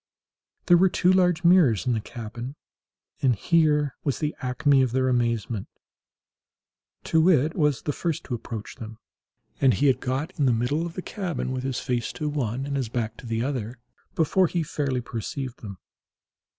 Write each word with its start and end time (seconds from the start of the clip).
There 0.65 0.77
were 0.77 0.89
two 0.89 1.13
large 1.13 1.43
mirrors 1.43 1.85
in 1.85 1.93
the 1.93 2.01
cabin, 2.01 2.55
and 3.21 3.35
here 3.35 3.93
was 4.03 4.17
the 4.17 4.35
acme 4.41 4.81
of 4.81 4.93
their 4.93 5.07
amazement. 5.07 5.67
Too 7.03 7.21
wit 7.21 7.55
was 7.55 7.83
the 7.83 7.93
first 7.93 8.23
to 8.23 8.33
approach 8.33 8.77
them, 8.77 8.97
and 9.59 9.75
he 9.75 9.85
had 9.85 9.99
got 9.99 10.33
in 10.39 10.47
the 10.47 10.53
middle 10.53 10.87
of 10.87 10.95
the 10.95 11.03
cabin, 11.03 11.51
with 11.51 11.61
his 11.63 11.79
face 11.79 12.11
to 12.13 12.27
one 12.29 12.65
and 12.65 12.77
his 12.77 12.89
back 12.89 13.15
to 13.17 13.27
the 13.27 13.43
other, 13.43 13.77
before 14.15 14.47
he 14.47 14.63
fairly 14.63 15.01
perceived 15.01 15.61
them. 15.61 15.77